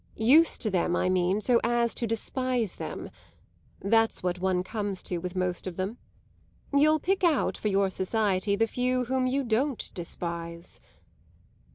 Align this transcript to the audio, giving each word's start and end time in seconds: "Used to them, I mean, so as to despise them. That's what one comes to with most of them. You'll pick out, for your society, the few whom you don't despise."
"Used 0.15 0.61
to 0.61 0.71
them, 0.71 0.95
I 0.95 1.09
mean, 1.09 1.41
so 1.41 1.61
as 1.63 1.93
to 1.93 2.07
despise 2.07 2.77
them. 2.77 3.11
That's 3.81 4.23
what 4.23 4.39
one 4.39 4.63
comes 4.63 5.03
to 5.03 5.19
with 5.19 5.35
most 5.35 5.67
of 5.67 5.75
them. 5.77 5.99
You'll 6.75 6.97
pick 6.99 7.23
out, 7.23 7.55
for 7.55 7.67
your 7.67 7.91
society, 7.91 8.55
the 8.55 8.65
few 8.65 9.05
whom 9.05 9.27
you 9.27 9.43
don't 9.43 9.93
despise." 9.93 10.79